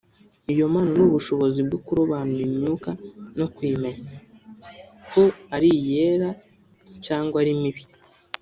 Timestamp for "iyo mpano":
0.51-0.89